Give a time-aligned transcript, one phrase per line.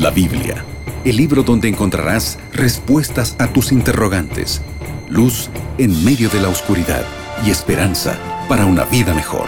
[0.00, 0.64] La Biblia,
[1.04, 4.62] el libro donde encontrarás respuestas a tus interrogantes,
[5.10, 7.04] luz en medio de la oscuridad
[7.44, 8.18] y esperanza
[8.48, 9.44] para una vida mejor.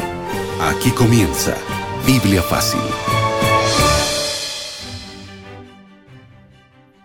[0.60, 1.54] Aquí comienza
[2.06, 2.82] Biblia Fácil.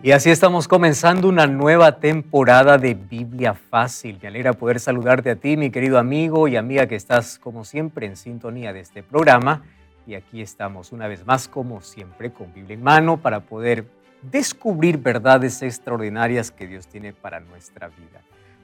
[0.04, 4.20] Y así estamos comenzando una nueva temporada de Biblia Fácil.
[4.22, 8.08] Me alegra poder saludarte a ti, mi querido amigo y amiga que estás como siempre
[8.08, 9.64] en sintonía de este programa
[10.08, 13.86] y aquí estamos una vez más, como siempre, con Biblia en mano para poder
[14.22, 18.22] descubrir verdades extraordinarias que Dios tiene para nuestra vida.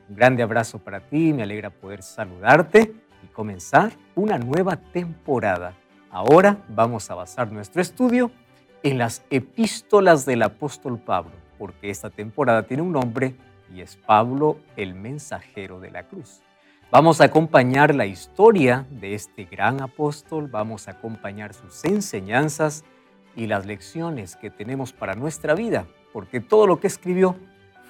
[0.09, 5.73] Un grande abrazo para ti, me alegra poder saludarte y comenzar una nueva temporada.
[6.09, 8.31] Ahora vamos a basar nuestro estudio
[8.81, 13.35] en las epístolas del apóstol Pablo, porque esta temporada tiene un nombre
[13.73, 16.41] y es Pablo el mensajero de la cruz.
[16.93, 22.83] Vamos a acompañar la historia de este gran apóstol, vamos a acompañar sus enseñanzas
[23.35, 27.35] y las lecciones que tenemos para nuestra vida, porque todo lo que escribió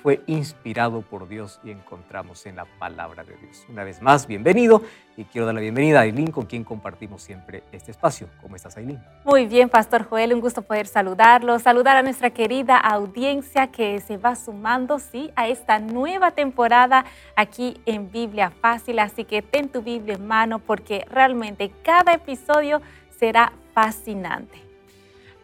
[0.04, 3.66] fue inspirado por Dios y encontramos en la palabra de Dios.
[3.70, 4.84] Una vez más, bienvenido
[5.16, 8.28] y quiero dar la bienvenida a Aileen, con quien compartimos siempre este espacio.
[8.42, 9.02] ¿Cómo estás, Aileen?
[9.23, 14.18] Muy bien, Pastor Joel, un gusto poder saludarlo, saludar a nuestra querida audiencia que se
[14.18, 17.06] va sumando, sí, a esta nueva temporada
[17.38, 22.82] aquí en Biblia Fácil, así que ten tu Biblia en mano porque realmente cada episodio
[23.17, 24.73] será fascinante.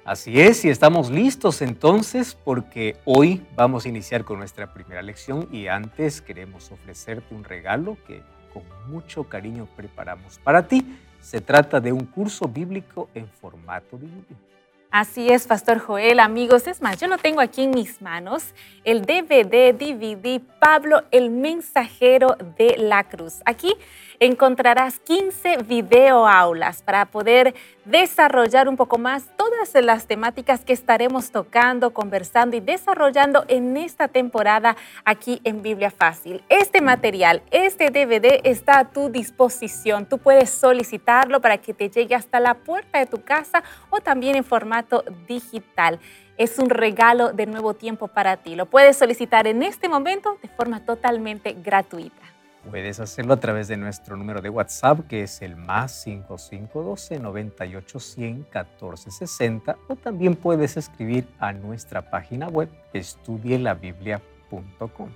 [0.10, 5.48] Así es, y estamos listos entonces porque hoy vamos a iniciar con nuestra primera lección
[5.52, 10.84] y antes queremos ofrecerte un regalo que con mucho cariño preparamos para ti.
[11.22, 14.50] Se trata de un curso bíblico en formato de video.
[14.90, 16.66] Así es, Pastor Joel, amigos.
[16.66, 22.36] Es más, yo no tengo aquí en mis manos el DVD, DVD, Pablo, el mensajero
[22.58, 23.42] de la cruz.
[23.46, 23.76] Aquí
[24.20, 31.92] encontrarás 15 videoaulas para poder desarrollar un poco más todas las temáticas que estaremos tocando,
[31.92, 36.44] conversando y desarrollando en esta temporada aquí en Biblia Fácil.
[36.50, 40.05] Este material, este DVD está a tu disposición.
[40.05, 44.36] Tú puedes solicitarlo para que te llegue hasta la puerta de tu casa o también
[44.36, 45.99] en formato digital
[46.38, 48.55] es un regalo de nuevo tiempo para ti.
[48.55, 52.39] Lo puedes solicitar en este momento de forma totalmente gratuita.
[52.67, 58.36] Puedes hacerlo a través de nuestro número de WhatsApp, que es el más 5512 9810
[58.36, 65.09] 1460, o también puedes escribir a nuestra página web estudielabiblia.com.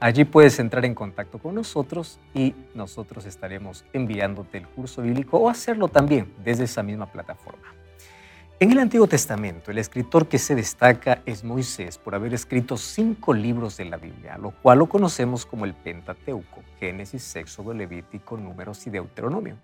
[0.00, 5.48] Allí puedes entrar en contacto con nosotros y nosotros estaremos enviándote el curso bíblico o
[5.48, 7.68] hacerlo también desde esa misma plataforma.
[8.62, 13.34] En el Antiguo Testamento, el escritor que se destaca es Moisés por haber escrito cinco
[13.34, 18.86] libros de la Biblia, lo cual lo conocemos como el Pentateuco, Génesis, Éxodo, Levítico, Números
[18.86, 19.56] y Deuteronomio.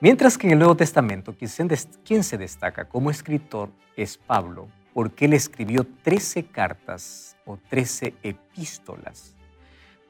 [0.00, 5.32] Mientras que en el Nuevo Testamento, quien se destaca como escritor es Pablo, porque él
[5.32, 9.36] escribió 13 cartas o 13 epístolas.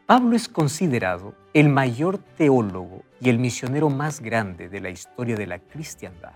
[0.07, 5.49] Pablo es considerado el mayor teólogo y el misionero más grande de la historia de
[5.49, 6.33] la cristiandad.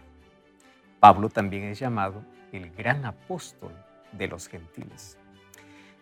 [1.00, 2.22] Pablo también es llamado
[2.52, 3.72] el gran apóstol
[4.12, 5.16] de los gentiles.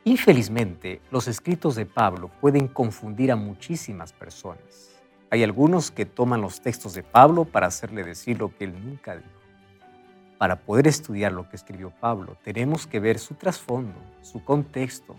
[0.03, 5.01] Infelizmente, los escritos de Pablo pueden confundir a muchísimas personas.
[5.31, 9.17] Hay algunos que toman los textos de Pablo para hacerle decir lo que él nunca
[9.17, 9.29] dijo.
[10.37, 15.15] Para poder estudiar lo que escribió Pablo, tenemos que ver su trasfondo, su contexto,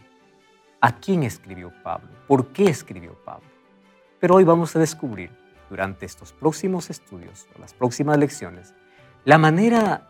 [0.81, 3.47] a quién escribió Pablo, por qué escribió Pablo.
[4.19, 5.29] Pero hoy vamos a descubrir,
[5.69, 8.73] durante estos próximos estudios o las próximas lecciones,
[9.25, 10.07] la manera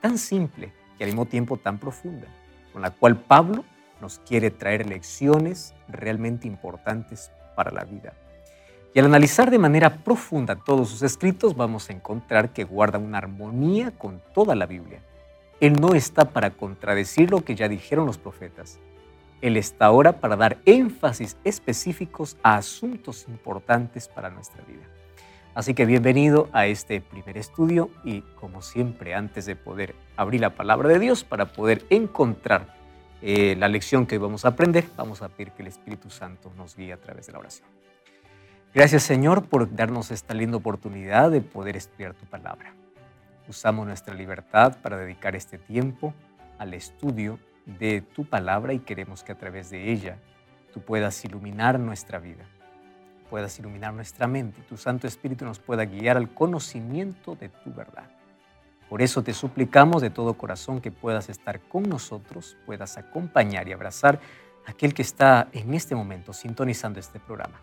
[0.00, 2.26] tan simple y al mismo tiempo tan profunda
[2.72, 3.64] con la cual Pablo
[4.00, 8.14] nos quiere traer lecciones realmente importantes para la vida.
[8.94, 13.18] Y al analizar de manera profunda todos sus escritos, vamos a encontrar que guarda una
[13.18, 15.00] armonía con toda la Biblia.
[15.60, 18.78] Él no está para contradecir lo que ya dijeron los profetas.
[19.42, 24.82] Él está ahora para dar énfasis específicos a asuntos importantes para nuestra vida.
[25.52, 30.50] Así que bienvenido a este primer estudio y como siempre antes de poder abrir la
[30.50, 32.76] palabra de Dios para poder encontrar
[33.20, 36.52] eh, la lección que hoy vamos a aprender, vamos a pedir que el Espíritu Santo
[36.56, 37.68] nos guíe a través de la oración.
[38.72, 42.72] Gracias Señor por darnos esta linda oportunidad de poder estudiar tu palabra.
[43.48, 46.14] Usamos nuestra libertad para dedicar este tiempo
[46.58, 50.16] al estudio de tu palabra y queremos que a través de ella
[50.72, 52.44] tú puedas iluminar nuestra vida
[53.30, 58.10] puedas iluminar nuestra mente tu Santo Espíritu nos pueda guiar al conocimiento de tu verdad.
[58.88, 63.72] Por eso te suplicamos de todo corazón que puedas estar con nosotros, puedas acompañar y
[63.72, 64.18] abrazar
[64.66, 67.60] a aquel que está en este momento sintonizando este programa,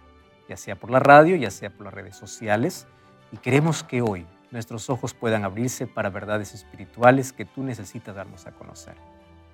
[0.48, 2.88] ya sea por la radio, ya sea por las redes sociales.
[3.34, 8.48] Y queremos que hoy nuestros ojos puedan abrirse para verdades espirituales que tú necesitas darnos
[8.48, 8.96] a conocer.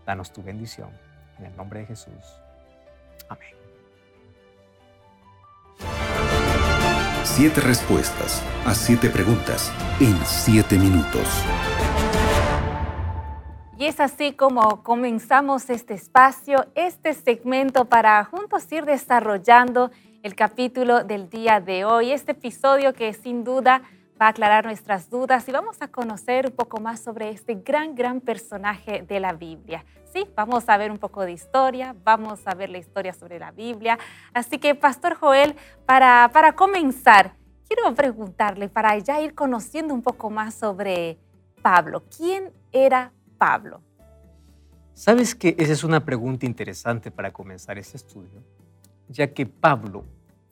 [0.06, 0.92] Danos tu bendición.
[1.40, 2.40] En el nombre de Jesús.
[3.30, 3.63] Amén.
[7.26, 9.72] Siete respuestas a siete preguntas
[10.02, 11.26] en siete minutos.
[13.78, 19.90] Y es así como comenzamos este espacio, este segmento para juntos ir desarrollando
[20.22, 23.84] el capítulo del día de hoy, este episodio que sin duda
[24.24, 27.94] va a aclarar nuestras dudas y vamos a conocer un poco más sobre este gran,
[27.94, 29.84] gran personaje de la Biblia.
[30.14, 33.52] Sí, vamos a ver un poco de historia, vamos a ver la historia sobre la
[33.52, 34.00] Biblia.
[34.34, 37.36] Así que, Pastor Joel, para, para comenzar,
[37.68, 41.18] quiero preguntarle, para ya ir conociendo un poco más sobre
[41.62, 43.82] Pablo, ¿quién era Pablo?
[44.94, 48.42] Sabes que esa es una pregunta interesante para comenzar este estudio,
[49.10, 50.06] ya que Pablo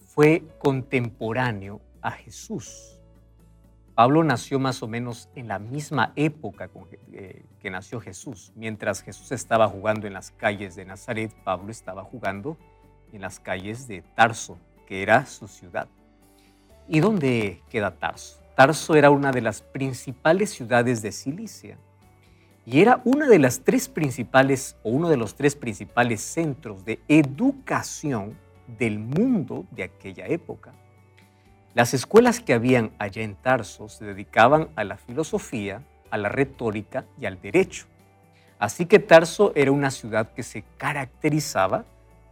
[0.08, 2.98] fue contemporáneo a Jesús.
[4.02, 6.72] Pablo nació más o menos en la misma época
[7.14, 8.52] eh, que nació Jesús.
[8.56, 12.58] Mientras Jesús estaba jugando en las calles de Nazaret, Pablo estaba jugando
[13.14, 14.58] en las calles de Tarso,
[14.88, 15.88] que era su ciudad.
[16.88, 18.42] ¿Y dónde queda Tarso?
[18.56, 21.78] Tarso era una de las principales ciudades de Cilicia
[22.66, 27.02] y era una de las tres principales o uno de los tres principales centros de
[27.08, 28.36] educación
[28.80, 30.74] del mundo de aquella época.
[31.74, 37.06] Las escuelas que habían allá en Tarso se dedicaban a la filosofía, a la retórica
[37.20, 37.86] y al derecho.
[38.60, 41.86] Así que Tarso era una ciudad que se caracterizaba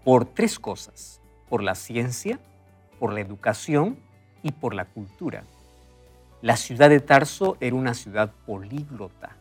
[0.03, 2.39] por tres cosas, por la ciencia,
[2.99, 3.97] por la educación
[4.43, 5.43] y por la cultura.
[6.41, 9.37] La ciudad de Tarso era una ciudad políglota,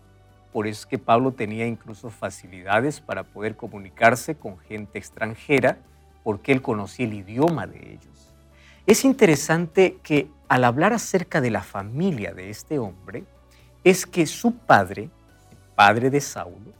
[0.53, 5.79] por eso es que Pablo tenía incluso facilidades para poder comunicarse con gente extranjera,
[6.25, 8.28] porque él conocía el idioma de ellos.
[8.89, 13.25] Es interesante que al hablar acerca de la familia de este hombre,
[13.85, 16.73] es que su padre, el padre de Saulo,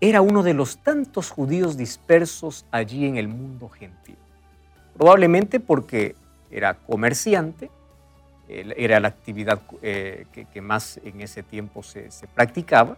[0.00, 4.14] era uno de los tantos judíos dispersos allí en el mundo gentil.
[4.96, 6.14] Probablemente porque
[6.48, 7.72] era comerciante,
[8.48, 12.96] era la actividad eh, que, más en ese tiempo se, practicaba,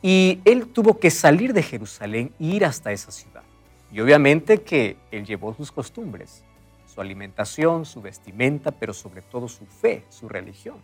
[0.00, 3.42] y él tuvo que salir de Jerusalén e ir hasta esa ciudad.
[3.90, 6.44] Y obviamente que él llevó sus costumbres,
[7.00, 10.76] su alimentación, su vestimenta, pero sobre todo su fe, su religión.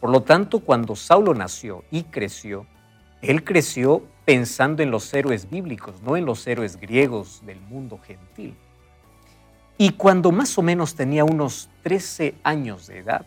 [0.00, 2.66] Por lo tanto, cuando Saulo nació y creció,
[3.20, 8.56] él creció pensando en los héroes bíblicos, no en los héroes griegos del mundo gentil.
[9.76, 13.26] Y cuando más o menos tenía unos 13 años de edad,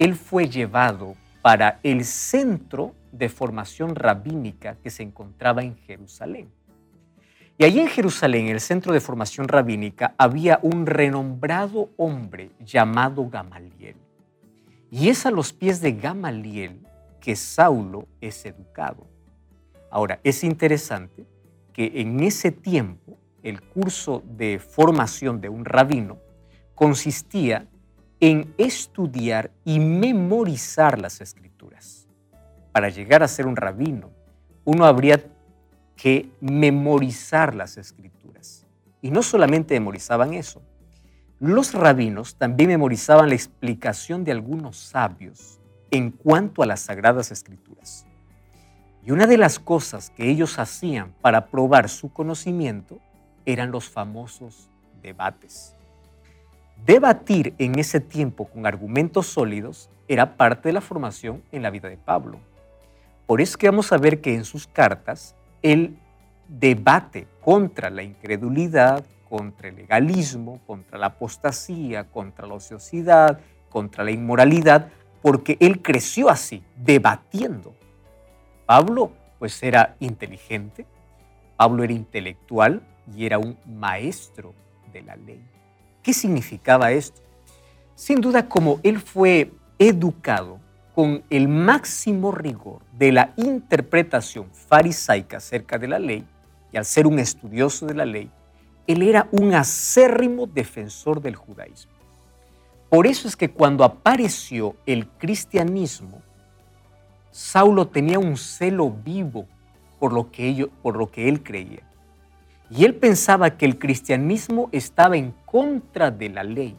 [0.00, 6.50] él fue llevado para el centro de formación rabínica que se encontraba en Jerusalén.
[7.58, 13.28] Y allí en Jerusalén, en el centro de formación rabínica, había un renombrado hombre llamado
[13.30, 13.96] Gamaliel.
[14.90, 16.86] Y es a los pies de Gamaliel
[17.18, 19.06] que Saulo es educado.
[19.90, 21.26] Ahora, es interesante
[21.72, 26.18] que en ese tiempo el curso de formación de un rabino
[26.74, 27.66] consistía
[28.20, 32.06] en estudiar y memorizar las escrituras.
[32.72, 34.10] Para llegar a ser un rabino,
[34.64, 35.22] uno habría
[35.96, 38.66] que memorizar las escrituras.
[39.02, 40.62] Y no solamente memorizaban eso,
[41.38, 45.60] los rabinos también memorizaban la explicación de algunos sabios
[45.90, 48.06] en cuanto a las sagradas escrituras.
[49.04, 52.98] Y una de las cosas que ellos hacían para probar su conocimiento
[53.44, 54.68] eran los famosos
[55.00, 55.76] debates.
[56.84, 61.88] Debatir en ese tiempo con argumentos sólidos era parte de la formación en la vida
[61.88, 62.40] de Pablo.
[63.26, 65.96] Por eso que vamos a ver que en sus cartas el
[66.48, 74.10] debate contra la incredulidad, contra el legalismo, contra la apostasía, contra la ociosidad, contra la
[74.10, 74.88] inmoralidad,
[75.22, 77.74] porque él creció así, debatiendo.
[78.64, 80.86] Pablo pues era inteligente,
[81.56, 82.82] Pablo era intelectual
[83.14, 84.54] y era un maestro
[84.92, 85.42] de la ley.
[86.02, 87.20] ¿Qué significaba esto?
[87.94, 90.60] Sin duda, como él fue educado
[90.96, 96.24] con el máximo rigor de la interpretación farisaica acerca de la ley,
[96.72, 98.30] y al ser un estudioso de la ley,
[98.86, 101.92] él era un acérrimo defensor del judaísmo.
[102.88, 106.22] Por eso es que cuando apareció el cristianismo,
[107.30, 109.46] Saulo tenía un celo vivo
[109.98, 111.82] por lo que, por lo que él creía.
[112.70, 116.74] Y él pensaba que el cristianismo estaba en contra de la ley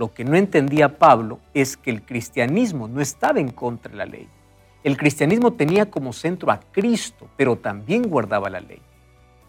[0.00, 4.06] lo que no entendía Pablo es que el cristianismo no estaba en contra de la
[4.06, 4.26] ley.
[4.82, 8.80] El cristianismo tenía como centro a Cristo, pero también guardaba la ley.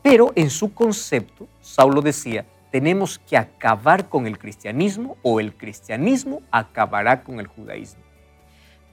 [0.03, 6.41] Pero en su concepto, Saulo decía, tenemos que acabar con el cristianismo o el cristianismo
[6.51, 8.03] acabará con el judaísmo.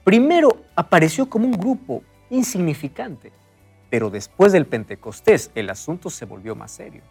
[0.05, 3.33] Primero apareció como un grupo insignificante,
[3.89, 7.01] Pero después del Pentecostés el asunto se volvió más serio.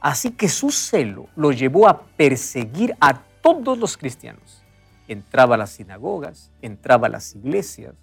[0.00, 4.64] Así que su celo lo llevó a perseguir a todos los cristianos.
[5.06, 7.94] Entraba a las sinagogas, entraba a las iglesias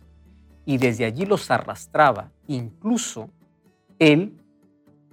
[0.66, 2.30] y desde allí los arrastraba.
[2.48, 3.28] Incluso
[3.98, 4.38] él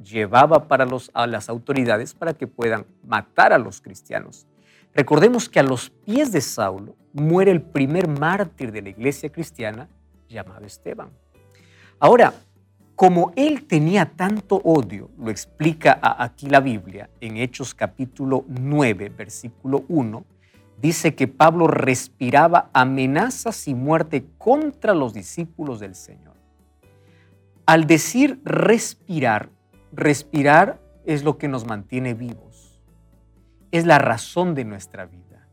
[0.04, 4.46] llevaba para los, a las autoridades para que puedan matar a los cristianos.
[4.94, 9.88] Recordemos que a los pies de Saulo muere el primer mártir de la iglesia cristiana
[10.28, 11.08] llamado Esteban.
[11.98, 12.34] Ahora,
[12.98, 19.84] como él tenía tanto odio, lo explica aquí la Biblia en Hechos capítulo 9, versículo
[19.86, 20.24] 1,
[20.82, 26.34] dice que Pablo respiraba amenazas y muerte contra los discípulos del Señor.
[27.66, 29.50] Al decir respirar,
[29.92, 32.80] respirar es lo que nos mantiene vivos,
[33.70, 35.46] es la razón de nuestra vida.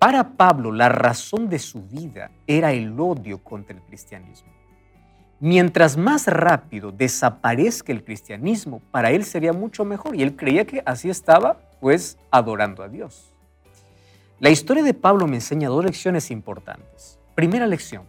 [0.00, 4.57] Para Pablo, la razón de su vida era el odio contra el cristianismo.
[5.40, 10.16] Mientras más rápido desaparezca el cristianismo, para él sería mucho mejor.
[10.16, 13.32] Y él creía que así estaba, pues, adorando a Dios.
[14.40, 17.18] La historia de Pablo me enseña dos lecciones importantes.
[17.34, 18.02] Primera lección,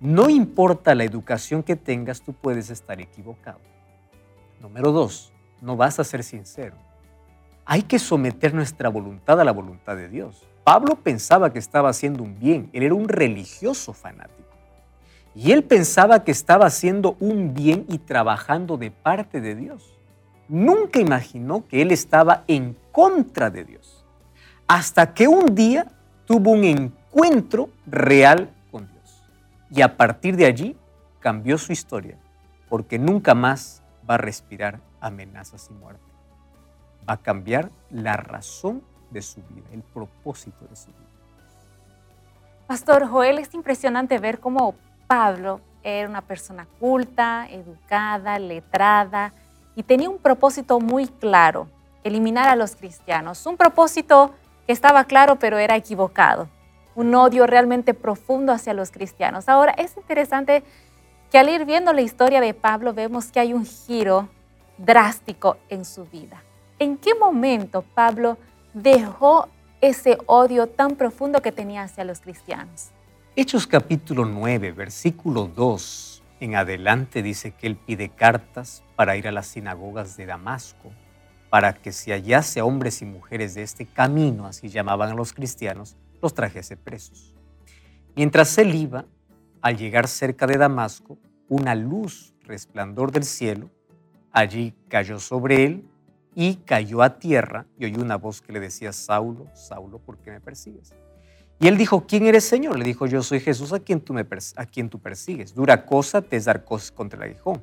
[0.00, 3.60] no importa la educación que tengas, tú puedes estar equivocado.
[4.60, 6.76] Número dos, no vas a ser sincero.
[7.64, 10.46] Hay que someter nuestra voluntad a la voluntad de Dios.
[10.64, 14.45] Pablo pensaba que estaba haciendo un bien, él era un religioso fanático.
[15.36, 19.92] Y él pensaba que estaba haciendo un bien y trabajando de parte de Dios.
[20.48, 24.06] Nunca imaginó que él estaba en contra de Dios.
[24.66, 25.88] Hasta que un día
[26.24, 29.22] tuvo un encuentro real con Dios.
[29.70, 30.74] Y a partir de allí
[31.20, 32.16] cambió su historia,
[32.70, 36.02] porque nunca más va a respirar amenazas y muerte.
[37.06, 41.00] Va a cambiar la razón de su vida, el propósito de su vida.
[42.66, 44.74] Pastor Joel, es impresionante ver cómo
[45.06, 49.32] Pablo era una persona culta, educada, letrada
[49.76, 51.68] y tenía un propósito muy claro,
[52.02, 53.46] eliminar a los cristianos.
[53.46, 54.34] Un propósito
[54.66, 56.48] que estaba claro pero era equivocado.
[56.94, 59.48] Un odio realmente profundo hacia los cristianos.
[59.48, 60.64] Ahora, es interesante
[61.30, 64.28] que al ir viendo la historia de Pablo vemos que hay un giro
[64.78, 66.42] drástico en su vida.
[66.78, 68.38] ¿En qué momento Pablo
[68.74, 69.48] dejó
[69.80, 72.90] ese odio tan profundo que tenía hacia los cristianos?
[73.38, 79.30] Hechos capítulo 9, versículo 2 en adelante dice que él pide cartas para ir a
[79.30, 80.90] las sinagogas de Damasco,
[81.50, 85.34] para que si hallase a hombres y mujeres de este camino, así llamaban a los
[85.34, 87.34] cristianos, los trajese presos.
[88.14, 89.04] Mientras él iba,
[89.60, 91.18] al llegar cerca de Damasco,
[91.50, 93.68] una luz resplandor del cielo,
[94.32, 95.84] allí cayó sobre él
[96.34, 100.30] y cayó a tierra y oyó una voz que le decía, Saulo, Saulo, ¿por qué
[100.30, 100.94] me persigues?
[101.58, 102.78] Y él dijo, ¿quién eres Señor?
[102.78, 105.54] Le dijo, yo soy Jesús a quien tú, me a quien tú persigues.
[105.54, 107.62] Dura cosa te es dar cosas contra el aguijón.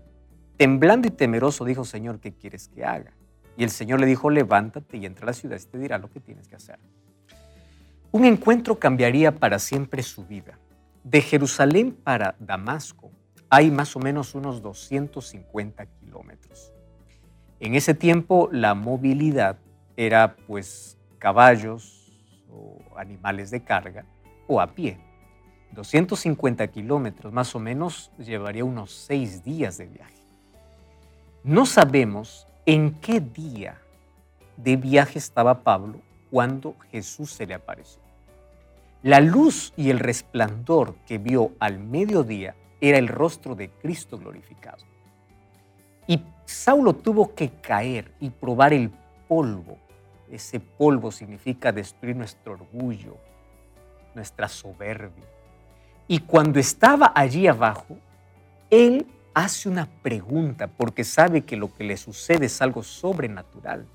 [0.57, 3.13] Temblando y temeroso dijo, Señor, ¿qué quieres que haga?
[3.55, 6.09] Y el Señor le dijo, levántate y entra a la ciudad y te dirá lo
[6.09, 6.79] que tienes que hacer.
[8.11, 10.57] Un encuentro cambiaría para siempre su vida.
[11.03, 13.11] De Jerusalén para Damasco
[13.49, 16.73] hay más o menos unos 250 kilómetros.
[17.59, 19.57] En ese tiempo la movilidad
[19.95, 22.02] era pues caballos,
[22.95, 24.05] animales de carga
[24.47, 24.97] o a pie.
[25.71, 30.13] 250 kilómetros más o menos llevaría unos seis días de viaje.
[31.43, 33.81] No sabemos en qué día
[34.57, 38.01] de viaje estaba Pablo cuando Jesús se le apareció.
[39.01, 44.83] La luz y el resplandor que vio al mediodía era el rostro de Cristo glorificado.
[46.07, 48.91] Y Saulo tuvo que caer y probar el
[49.27, 49.77] polvo
[50.31, 53.17] ese polvo significa destruir nuestro orgullo,
[54.15, 55.25] nuestra soberbia.
[56.07, 57.97] Y cuando estaba allí abajo,
[58.69, 63.85] él hace una pregunta porque sabe que lo que le sucede es algo sobrenatural.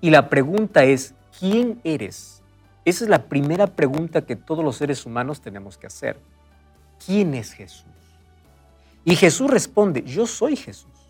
[0.00, 2.42] Y la pregunta es, ¿quién eres?
[2.84, 6.18] Esa es la primera pregunta que todos los seres humanos tenemos que hacer.
[7.04, 7.86] ¿Quién es Jesús?
[9.04, 11.05] Y Jesús responde, yo soy Jesús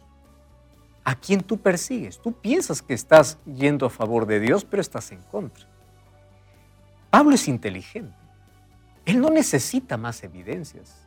[1.06, 2.18] a quién tú persigues.
[2.18, 5.64] Tú piensas que estás yendo a favor de Dios, pero estás en contra.
[7.10, 8.12] Pablo es inteligente.
[9.04, 11.06] Él no necesita más evidencias.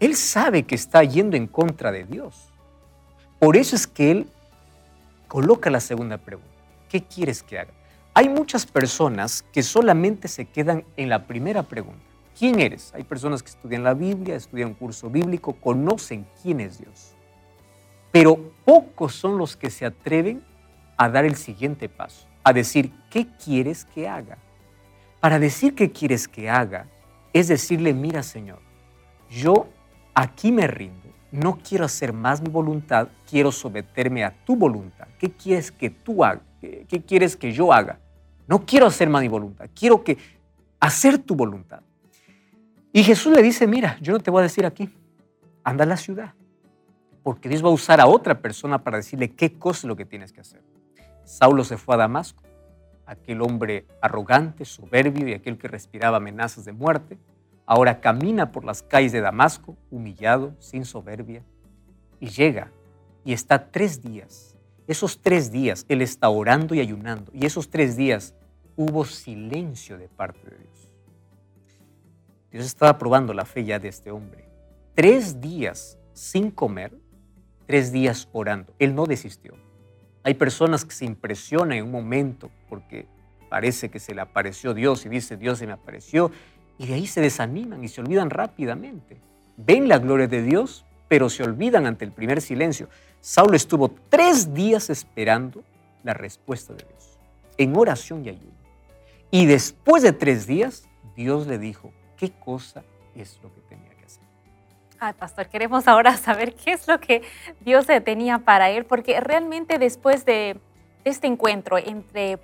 [0.00, 2.48] Él sabe que está yendo en contra de Dios.
[3.38, 4.26] Por eso es que él
[5.28, 6.48] coloca la segunda pregunta.
[6.88, 7.74] ¿Qué quieres que haga?
[8.14, 12.00] Hay muchas personas que solamente se quedan en la primera pregunta.
[12.38, 12.94] ¿Quién eres?
[12.94, 17.12] Hay personas que estudian la Biblia, estudian un curso bíblico, conocen quién es Dios.
[18.10, 20.44] Pero pocos son los que se atreven
[20.98, 24.36] a dar el siguiente paso, a decir, ¿qué quieres que haga?
[25.20, 26.86] Para decir qué quieres que haga,
[27.32, 28.58] es decirle, mira Señor,
[29.30, 29.68] yo
[30.12, 35.08] aquí me rindo, no quiero hacer más mi voluntad, quiero someterme a tu voluntad.
[35.18, 36.42] ¿Qué quieres que tú hagas?
[36.60, 37.98] ¿Qué, quieres que yo haga?
[38.46, 40.18] No quiero hacer más mi voluntad, quiero que
[40.78, 41.80] hacer tu voluntad.
[42.92, 44.94] Y Jesús le dice, mira, yo no te voy a decir aquí,
[45.64, 46.34] anda a la ciudad,
[47.22, 50.04] porque Dios va a usar a otra persona para decirle qué cosa es lo que
[50.04, 50.62] tienes que hacer.
[51.24, 52.42] Saulo se fue a Damasco,
[53.06, 57.18] aquel hombre arrogante, soberbio y aquel que respiraba amenazas de muerte
[57.70, 61.42] Ahora camina por las calles de Damasco, humillado, sin soberbia,
[62.18, 62.72] y llega
[63.26, 64.56] y está tres días.
[64.86, 68.34] Esos tres días él está orando y ayunando, y esos tres días
[68.74, 70.88] hubo silencio de parte de Dios.
[72.50, 74.48] Dios estaba probando la fe ya de este hombre.
[74.94, 76.98] Tres días sin comer,
[77.68, 78.72] tres días orando.
[78.80, 79.54] Él no desistió.
[80.24, 83.06] Hay personas que se impresionan en un momento porque
[83.48, 86.32] parece que se le apareció Dios y dice, Dios se me apareció
[86.78, 89.18] y de ahí se desaniman y se olvidan rápidamente.
[89.58, 92.88] Ven la gloria de Dios, pero se olvidan ante el primer silencio.
[93.20, 95.62] Saulo estuvo tres días esperando
[96.04, 97.18] la respuesta de Dios,
[97.58, 98.58] en oración y ayuno.
[99.30, 102.82] Y después de tres días, Dios le dijo qué cosa
[103.14, 103.67] es lo que.
[105.00, 107.22] Ay, pastor, queremos ahora saber qué es lo que
[107.60, 110.60] Dios tenía para él, porque realmente después de
[111.04, 112.38] este encuentro entre,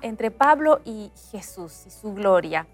[0.00, 2.66] entre Pablo y Jesús y su gloria,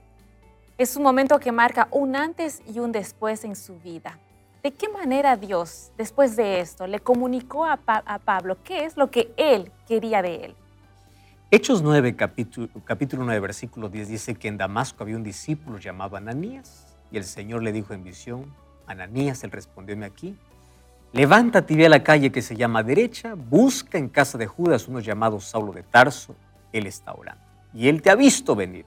[0.79, 4.19] es un momento que marca un antes y un después en su vida.
[4.63, 9.35] ¿De qué manera Dios, después de esto, le comunicó a, Pablo qué es lo que
[9.37, 10.55] él quería de él?
[11.51, 16.17] Hechos 9, capítulo, capítulo 9, versículo 10 dice que en Damasco había un discípulo llamado
[16.17, 20.37] Ananías y el Señor le dijo en visión, Ananías, él respondióme aquí,
[21.13, 24.89] levántate y ve a la calle que se llama derecha, busca en casa de Judas
[24.89, 26.35] uno llamado Saulo de Tarso,
[26.73, 28.87] él está orando y él te ha visto venir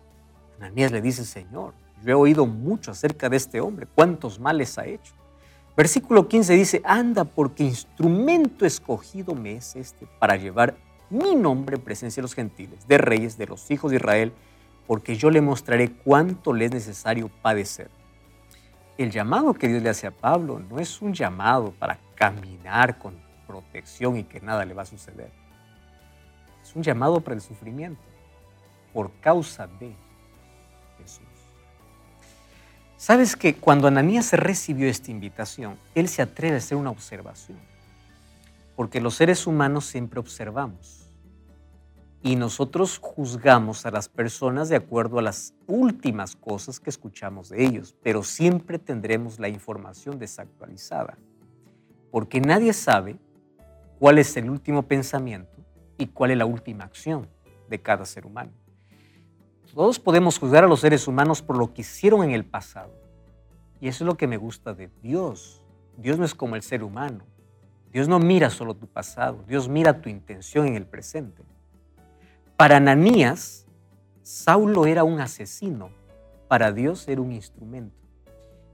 [0.59, 1.73] Ananías le dice, Señor,
[2.03, 5.13] yo he oído mucho acerca de este hombre, cuántos males ha hecho.
[5.75, 10.75] Versículo 15 dice, anda porque instrumento escogido me es este para llevar
[11.09, 14.33] mi nombre en presencia de los gentiles, de reyes, de los hijos de Israel,
[14.87, 17.89] porque yo le mostraré cuánto le es necesario padecer.
[18.97, 23.15] El llamado que Dios le hace a Pablo no es un llamado para caminar con
[23.45, 25.31] protección y que nada le va a suceder.
[26.63, 28.01] Es un llamado para el sufrimiento
[28.93, 29.93] por causa de
[32.97, 37.59] Sabes que cuando Ananías recibió esta invitación, él se atreve a hacer una observación,
[38.75, 41.06] porque los seres humanos siempre observamos
[42.23, 47.63] y nosotros juzgamos a las personas de acuerdo a las últimas cosas que escuchamos de
[47.63, 51.17] ellos, pero siempre tendremos la información desactualizada,
[52.11, 53.17] porque nadie sabe
[53.99, 55.57] cuál es el último pensamiento
[55.97, 57.27] y cuál es la última acción
[57.69, 58.51] de cada ser humano.
[59.73, 62.91] Todos podemos juzgar a los seres humanos por lo que hicieron en el pasado.
[63.79, 65.61] Y eso es lo que me gusta de Dios.
[65.97, 67.23] Dios no es como el ser humano.
[67.91, 71.43] Dios no mira solo tu pasado, Dios mira tu intención en el presente.
[72.57, 73.67] Para Ananías,
[74.23, 75.91] Saulo era un asesino,
[76.47, 77.95] para Dios era un instrumento.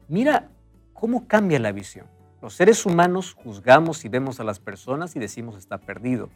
[0.08, 0.48] Mira
[0.94, 2.08] cómo cambia la visión.
[2.42, 6.30] Los seres humanos juzgamos y vemos a las personas y decimos está perdido.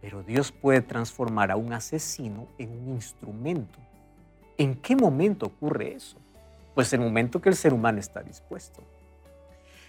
[0.00, 3.80] Pero Dios puede transformar a un asesino en un instrumento.
[4.56, 6.16] ¿En qué momento ocurre eso?
[6.76, 8.84] Pues en el momento que el ser humano está dispuesto.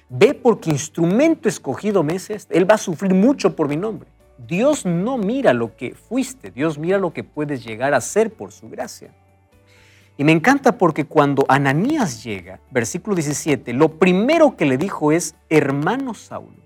[0.09, 2.57] Ve porque instrumento escogido me es este.
[2.57, 4.09] Él va a sufrir mucho por mi nombre.
[4.37, 8.51] Dios no mira lo que fuiste, Dios mira lo que puedes llegar a ser por
[8.51, 9.13] su gracia.
[10.17, 15.35] Y me encanta porque cuando Ananías llega, versículo 17, lo primero que le dijo es,
[15.49, 16.63] hermano Saulo,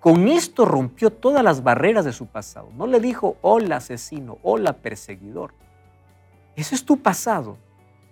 [0.00, 2.70] con esto rompió todas las barreras de su pasado.
[2.76, 5.52] No le dijo, hola asesino, hola perseguidor.
[6.56, 7.56] Eso es tu pasado.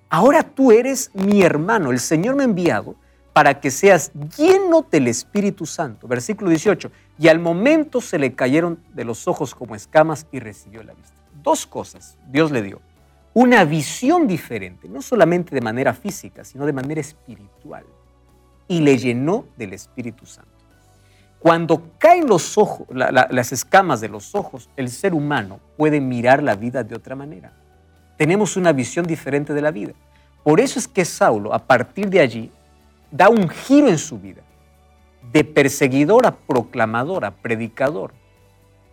[0.09, 1.91] Ahora tú eres mi hermano.
[1.91, 2.97] El Señor me ha enviado
[3.33, 6.09] para que seas lleno del Espíritu Santo.
[6.09, 6.91] Versículo 18.
[7.19, 11.15] Y al momento se le cayeron de los ojos como escamas y recibió la vista.
[11.43, 12.81] Dos cosas Dios le dio.
[13.33, 17.85] Una visión diferente, no solamente de manera física, sino de manera espiritual.
[18.69, 20.51] Y le llenó del Espíritu Santo.
[21.39, 22.27] Cuando caen
[23.31, 27.53] las escamas de los ojos, el ser humano puede mirar la vida de otra manera.
[28.17, 29.93] Tenemos una visión diferente de la vida.
[30.43, 32.51] Por eso es que Saulo, a partir de allí,
[33.11, 34.43] da un giro en su vida,
[35.33, 38.13] de perseguidor a proclamador, a predicador.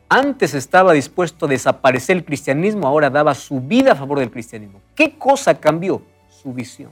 [0.10, 4.82] Antes estaba dispuesto a desaparecer el cristianismo, ahora daba su vida a favor del cristianismo.
[4.96, 6.04] ¿Qué cosa cambió?
[6.30, 6.92] Su visión.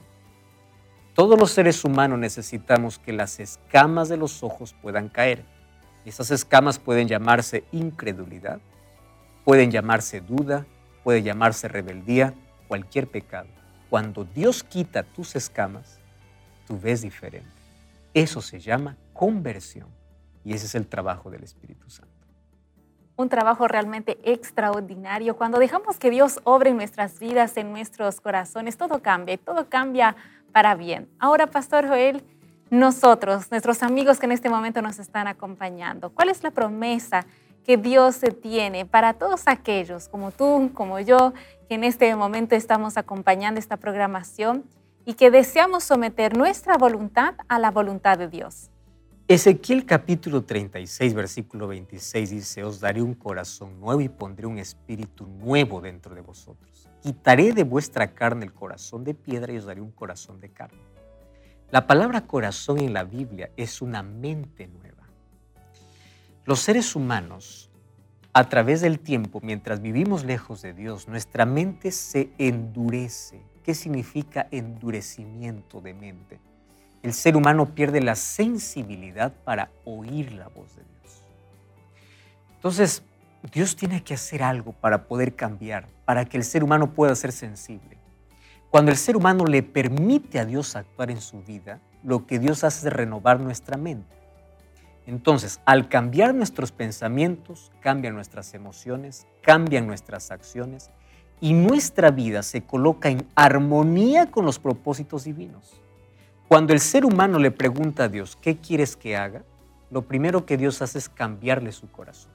[1.13, 5.43] Todos los seres humanos necesitamos que las escamas de los ojos puedan caer.
[6.05, 8.59] Esas escamas pueden llamarse incredulidad,
[9.43, 10.65] pueden llamarse duda,
[11.03, 12.33] puede llamarse rebeldía,
[12.67, 13.49] cualquier pecado.
[13.89, 15.99] Cuando Dios quita tus escamas,
[16.65, 17.51] tú ves diferente.
[18.13, 19.87] Eso se llama conversión
[20.43, 22.11] y ese es el trabajo del Espíritu Santo.
[23.17, 25.35] Un trabajo realmente extraordinario.
[25.35, 29.69] Cuando dejamos que Dios obre en nuestras vidas, en nuestros corazones, todo cambia y todo
[29.69, 30.15] cambia
[30.51, 31.07] para bien.
[31.19, 32.23] Ahora, Pastor Joel,
[32.71, 37.27] nosotros, nuestros amigos que en este momento nos están acompañando, ¿cuál es la promesa
[37.63, 41.35] que Dios tiene para todos aquellos como tú, como yo,
[41.69, 44.63] que en este momento estamos acompañando esta programación
[45.05, 48.70] y que deseamos someter nuestra voluntad a la voluntad de Dios.
[49.33, 55.25] Ezequiel capítulo 36, versículo 26 dice, os daré un corazón nuevo y pondré un espíritu
[55.25, 56.89] nuevo dentro de vosotros.
[57.01, 60.81] Quitaré de vuestra carne el corazón de piedra y os daré un corazón de carne.
[61.71, 65.07] La palabra corazón en la Biblia es una mente nueva.
[66.43, 67.71] Los seres humanos,
[68.33, 74.47] a través del tiempo, mientras vivimos lejos de Dios, nuestra mente se endurece ¿Qué significa
[74.49, 76.39] endurecimiento de mente?
[77.03, 81.23] El ser humano pierde la sensibilidad para oír la voz de Dios.
[82.55, 83.03] Entonces,
[83.51, 87.31] Dios tiene que hacer algo para poder cambiar, para que el ser humano pueda ser
[87.31, 87.97] sensible.
[88.69, 92.63] Cuando el ser humano le permite a Dios actuar en su vida, lo que Dios
[92.63, 94.15] hace es renovar nuestra mente.
[95.07, 100.91] Entonces, al cambiar nuestros pensamientos, cambian nuestras emociones, cambian nuestras acciones
[101.41, 105.81] y nuestra vida se coloca en armonía con los propósitos divinos.
[106.51, 109.41] Cuando el ser humano le pregunta a Dios, ¿qué quieres que haga?
[109.89, 112.29] Lo primero que Dios hace es cambiarle su corazón.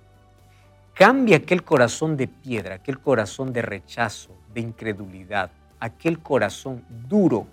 [0.95, 5.51] Cambia aquel corazón de piedra, aquel corazón de rechazo, de incredulidad,
[5.81, 7.47] aquel corazón duro,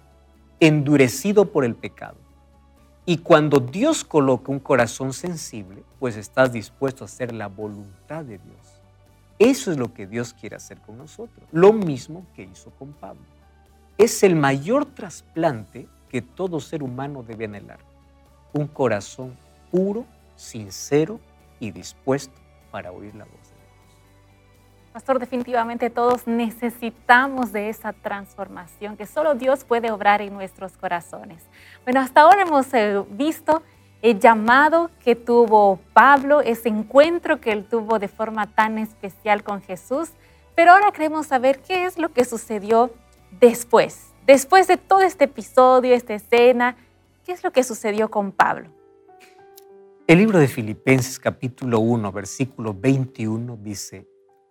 [0.62, 2.16] endurecido por el pecado.
[3.06, 8.38] Y cuando Dios coloca un corazón sensible, pues estás dispuesto a hacer la voluntad de
[8.38, 8.82] Dios.
[9.38, 11.46] Eso es lo que Dios quiere hacer con nosotros.
[11.52, 13.26] Lo mismo que hizo con Pablo.
[13.98, 17.80] Es el mayor trasplante que todo ser humano debe anhelar.
[18.54, 19.36] Un corazón
[19.72, 21.20] puro, sincero
[21.60, 24.94] y dispuesto para oír la voz de Dios.
[24.94, 31.48] Pastor, definitivamente todos necesitamos de esa transformación que solo Dios puede obrar en nuestros corazones.
[31.84, 33.64] Bueno, hasta ahora hemos eh, visto
[34.04, 39.64] el llamado que tuvo Pablo, ese encuentro que él tuvo de forma tan especial con
[39.64, 40.12] Jesús.
[40.54, 42.92] Pero ahora queremos saber qué es lo que sucedió
[43.40, 44.13] después.
[44.26, 46.78] Después de todo este episodio, esta escena,
[47.26, 48.70] ¿qué es lo que sucedió con Pablo?
[50.08, 54.08] El libro de Filipenses capítulo 1, versículo 21 dice,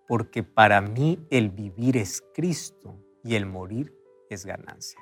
[0.09, 3.95] porque para mí el vivir es Cristo y el morir
[4.31, 5.01] es ganancia.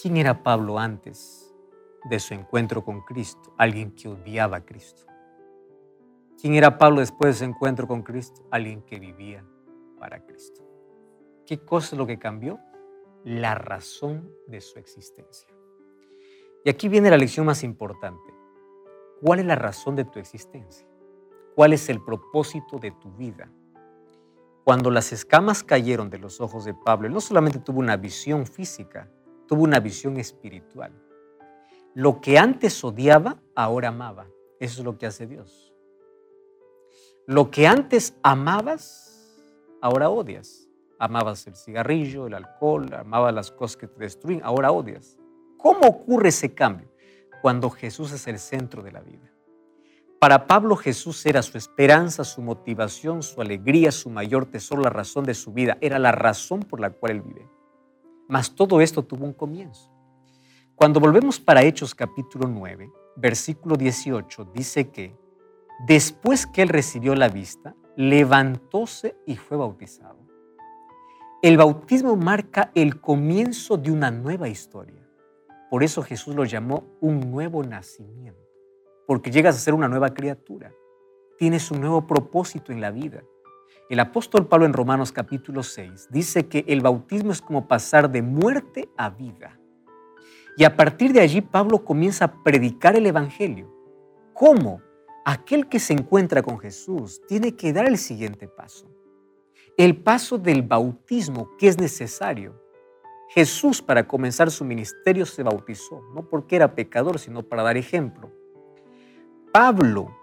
[0.00, 1.50] ¿Quién era Pablo antes?
[2.04, 5.02] de su encuentro con Cristo, alguien que odiaba a Cristo.
[6.40, 8.42] ¿Quién era Pablo después de su encuentro con Cristo?
[8.50, 9.44] Alguien que vivía
[9.98, 10.62] para Cristo.
[11.44, 12.58] ¿Qué cosa es lo que cambió?
[13.24, 15.48] La razón de su existencia.
[16.64, 18.32] Y aquí viene la lección más importante.
[19.20, 20.86] ¿Cuál es la razón de tu existencia?
[21.54, 23.50] ¿Cuál es el propósito de tu vida?
[24.64, 28.46] Cuando las escamas cayeron de los ojos de Pablo, él no solamente tuvo una visión
[28.46, 29.10] física,
[29.46, 30.92] tuvo una visión espiritual.
[31.92, 34.28] Lo que antes odiaba, ahora amaba.
[34.60, 35.74] Eso es lo que hace Dios.
[37.26, 39.36] Lo que antes amabas,
[39.82, 40.69] ahora odias.
[41.00, 45.18] Amabas el cigarrillo, el alcohol, amabas las cosas que te destruyen, ahora odias.
[45.56, 46.88] ¿Cómo ocurre ese cambio?
[47.40, 49.32] Cuando Jesús es el centro de la vida.
[50.20, 55.24] Para Pablo Jesús era su esperanza, su motivación, su alegría, su mayor tesoro, la razón
[55.24, 55.78] de su vida.
[55.80, 57.48] Era la razón por la cual él vive.
[58.28, 59.90] Mas todo esto tuvo un comienzo.
[60.74, 65.16] Cuando volvemos para Hechos capítulo 9, versículo 18, dice que
[65.86, 70.29] después que él recibió la vista, levantóse y fue bautizado.
[71.42, 75.08] El bautismo marca el comienzo de una nueva historia.
[75.70, 78.46] Por eso Jesús lo llamó un nuevo nacimiento,
[79.06, 80.70] porque llegas a ser una nueva criatura.
[81.38, 83.22] Tienes un nuevo propósito en la vida.
[83.88, 88.20] El apóstol Pablo en Romanos capítulo 6 dice que el bautismo es como pasar de
[88.20, 89.58] muerte a vida.
[90.58, 93.74] Y a partir de allí Pablo comienza a predicar el Evangelio.
[94.34, 94.82] ¿Cómo?
[95.24, 98.99] Aquel que se encuentra con Jesús tiene que dar el siguiente paso.
[99.80, 102.52] El paso del bautismo que es necesario.
[103.30, 108.30] Jesús para comenzar su ministerio se bautizó, no porque era pecador, sino para dar ejemplo.
[109.50, 110.14] Pablo,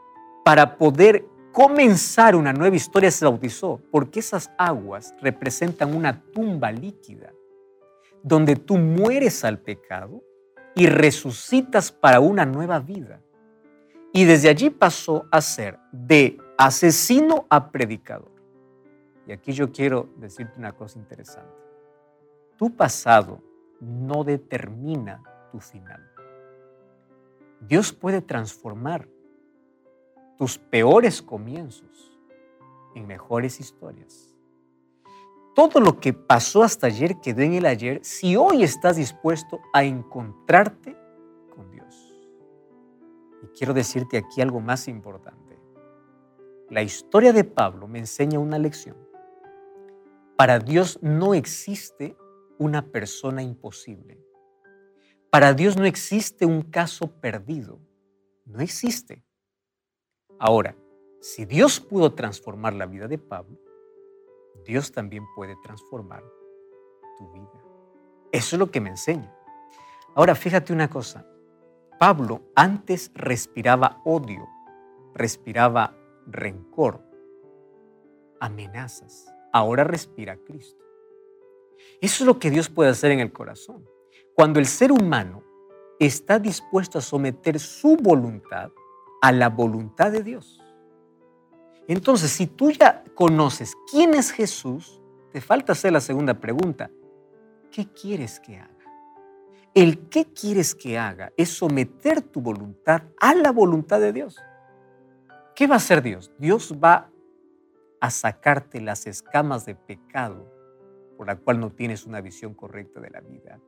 [0.45, 7.33] para poder comenzar una nueva historia, se bautizó, porque esas aguas representan una tumba líquida
[8.21, 10.21] donde tú mueres al pecado
[10.75, 13.23] y resucitas para una nueva vida.
[14.13, 18.36] Y desde allí pasó a ser de asesino a predicador.
[19.27, 21.53] Y aquí yo quiero decirte una cosa interesante.
[22.55, 23.43] Tu pasado
[23.81, 26.01] no determina tu final.
[27.59, 29.07] Dios puede transformar
[30.37, 32.17] tus peores comienzos
[32.95, 34.33] en mejores historias.
[35.53, 39.83] Todo lo que pasó hasta ayer quedó en el ayer si hoy estás dispuesto a
[39.83, 40.95] encontrarte
[41.53, 42.15] con Dios.
[43.43, 45.59] Y quiero decirte aquí algo más importante.
[46.69, 49.06] La historia de Pablo me enseña una lección.
[50.37, 52.15] Para Dios no existe
[52.59, 54.23] una persona imposible.
[55.31, 57.79] Para Dios no existe un caso perdido.
[58.45, 59.23] No existe.
[60.37, 60.75] Ahora,
[61.21, 63.57] si Dios pudo transformar la vida de Pablo,
[64.63, 66.23] Dios también puede transformar
[67.17, 67.63] tu vida.
[68.31, 69.33] Eso es lo que me enseña.
[70.13, 71.25] Ahora, fíjate una cosa.
[71.99, 74.47] Pablo antes respiraba odio,
[75.15, 75.97] respiraba
[76.27, 77.03] rencor,
[78.39, 79.33] amenazas.
[79.57, 80.85] Ahora respira Cristo.
[81.99, 83.89] Eso es lo que Dios puede hacer en el corazón.
[84.35, 85.43] Cuando el ser humano
[85.99, 88.69] está dispuesto a someter su voluntad
[89.19, 90.61] a la voluntad de Dios.
[91.87, 96.91] Entonces, si tú ya conoces quién es Jesús, te falta hacer la segunda pregunta.
[97.71, 98.77] ¿Qué quieres que haga?
[99.73, 104.37] El qué quieres que haga es someter tu voluntad a la voluntad de Dios.
[105.55, 106.31] ¿Qué va a hacer Dios?
[106.37, 107.09] Dios va
[107.99, 110.51] a sacarte las escamas de pecado
[111.17, 113.59] por la cual no tienes una visión correcta de la vida.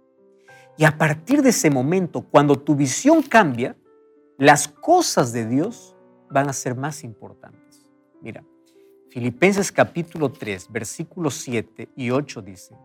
[0.78, 3.76] Y a partir de ese momento, cuando tu visión cambia,
[4.38, 5.96] las cosas de Dios
[6.30, 7.90] van a ser más importantes.
[8.22, 8.44] Mira,
[9.10, 12.76] Filipenses capítulo 3, versículos 7 y 8 dice,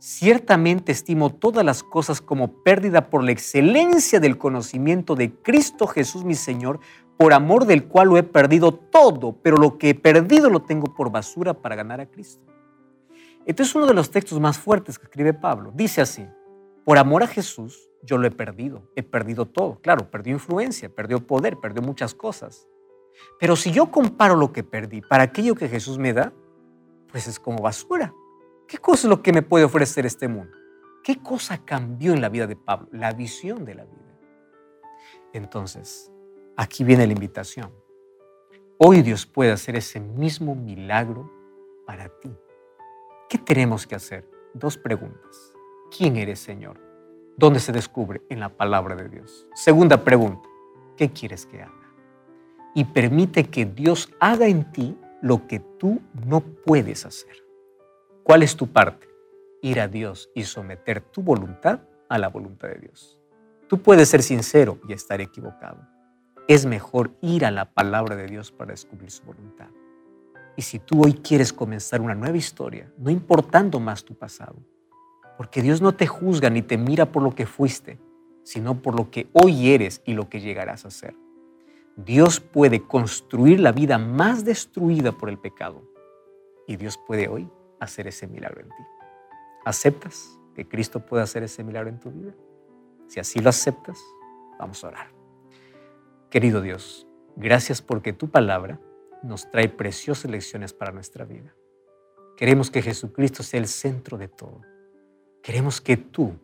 [0.00, 6.24] Ciertamente estimo todas las cosas como pérdida por la excelencia del conocimiento de Cristo Jesús
[6.24, 6.78] mi Señor,
[7.18, 10.94] por amor del cual lo he perdido todo, pero lo que he perdido lo tengo
[10.94, 12.44] por basura para ganar a Cristo.
[13.44, 15.72] Este es uno de los textos más fuertes que escribe Pablo.
[15.74, 16.26] Dice así,
[16.84, 19.80] por amor a Jesús yo lo he perdido, he perdido todo.
[19.80, 22.68] Claro, perdió influencia, perdió poder, perdió muchas cosas.
[23.40, 26.32] Pero si yo comparo lo que perdí para aquello que Jesús me da,
[27.10, 28.14] pues es como basura.
[28.68, 30.56] ¿Qué cosa es lo que me puede ofrecer este mundo?
[31.02, 32.88] ¿Qué cosa cambió en la vida de Pablo?
[32.92, 34.18] La visión de la vida.
[35.32, 36.12] Entonces,
[36.58, 37.70] aquí viene la invitación.
[38.78, 41.30] Hoy Dios puede hacer ese mismo milagro
[41.86, 42.30] para ti.
[43.28, 44.28] ¿Qué tenemos que hacer?
[44.54, 45.52] Dos preguntas.
[45.96, 46.80] ¿Quién eres, Señor?
[47.36, 48.22] ¿Dónde se descubre?
[48.28, 49.46] En la palabra de Dios.
[49.54, 50.48] Segunda pregunta.
[50.96, 51.94] ¿Qué quieres que haga?
[52.74, 57.36] Y permite que Dios haga en ti lo que tú no puedes hacer.
[58.24, 59.08] ¿Cuál es tu parte?
[59.62, 63.20] Ir a Dios y someter tu voluntad a la voluntad de Dios.
[63.68, 65.97] Tú puedes ser sincero y estar equivocado.
[66.48, 69.68] Es mejor ir a la palabra de Dios para descubrir su voluntad.
[70.56, 74.56] Y si tú hoy quieres comenzar una nueva historia, no importando más tu pasado,
[75.36, 77.98] porque Dios no te juzga ni te mira por lo que fuiste,
[78.44, 81.14] sino por lo que hoy eres y lo que llegarás a ser.
[81.96, 85.82] Dios puede construir la vida más destruida por el pecado
[86.66, 87.46] y Dios puede hoy
[87.78, 88.82] hacer ese milagro en ti.
[89.66, 92.32] ¿Aceptas que Cristo puede hacer ese milagro en tu vida?
[93.06, 94.02] Si así lo aceptas,
[94.58, 95.17] vamos a orar.
[96.30, 98.78] Querido Dios, gracias porque tu palabra
[99.22, 101.54] nos trae preciosas lecciones para nuestra vida.
[102.36, 104.60] Queremos que Jesucristo sea el centro de todo.
[105.42, 106.34] Queremos que tú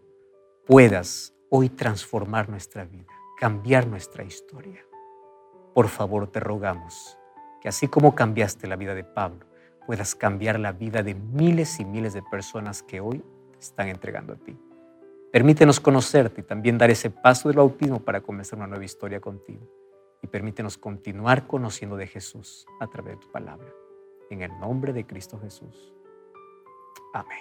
[0.66, 4.82] puedas hoy transformar nuestra vida, cambiar nuestra historia.
[5.74, 7.18] Por favor, te rogamos
[7.60, 9.44] que así como cambiaste la vida de Pablo,
[9.86, 13.22] puedas cambiar la vida de miles y miles de personas que hoy
[13.60, 14.56] están entregando a ti.
[15.34, 19.68] Permítenos conocerte y también dar ese paso del bautismo para comenzar una nueva historia contigo.
[20.22, 23.66] Y permítenos continuar conociendo de Jesús a través de tu palabra.
[24.30, 25.92] En el nombre de Cristo Jesús.
[27.12, 27.36] Amén.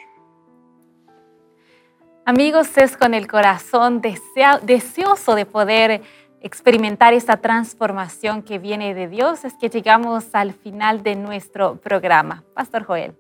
[2.26, 6.02] Amigos, es con el corazón deseoso de poder
[6.42, 12.44] experimentar esta transformación que viene de Dios, es que llegamos al final de nuestro programa.
[12.56, 13.16] Pastor Joel.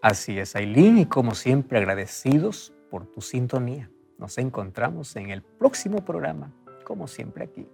[0.00, 3.90] Así es, Aileen, y como siempre agradecidos por tu sintonía.
[4.18, 6.52] Nos encontramos en el próximo programa,
[6.84, 7.66] como siempre aquí,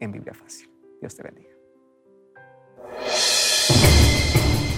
[0.00, 0.70] en Biblia Fácil.
[1.02, 1.50] Dios te bendiga.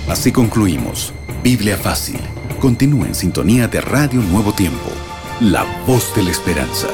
[0.08, 1.14] Así concluimos.
[1.44, 2.18] Biblia Fácil.
[2.60, 4.90] Continúa en sintonía de Radio Nuevo Tiempo,
[5.40, 6.88] la voz de la esperanza.